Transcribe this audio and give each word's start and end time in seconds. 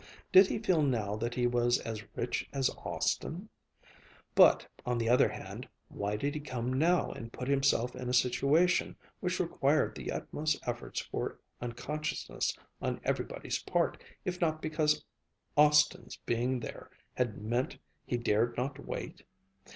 Did 0.31 0.47
he 0.47 0.57
feel 0.57 0.81
now 0.81 1.15
that 1.17 1.35
he 1.35 1.45
was 1.45 1.77
as 1.81 2.01
rich 2.17 2.49
as 2.53 2.71
Austin...? 2.75 3.49
But, 4.33 4.67
on 4.83 4.97
the 4.97 5.07
other 5.07 5.29
hand, 5.29 5.69
why 5.89 6.15
did 6.15 6.33
he 6.33 6.39
come 6.41 6.73
now 6.73 7.11
and 7.11 7.31
put 7.31 7.47
himself 7.47 7.95
in 7.95 8.09
a 8.09 8.13
situation 8.15 8.95
which 9.19 9.39
required 9.39 9.93
the 9.93 10.11
utmost 10.11 10.57
efforts 10.67 11.01
for 11.01 11.37
unconsciousness 11.61 12.57
on 12.81 12.99
everybody's 13.03 13.59
part 13.61 14.01
if 14.25 14.41
not 14.41 14.59
because 14.59 15.05
Austin's 15.55 16.17
being 16.25 16.61
there 16.61 16.89
had 17.13 17.37
meant 17.37 17.77
he 18.03 18.17
dared 18.17 18.57
not 18.57 18.83
wait? 18.83 19.23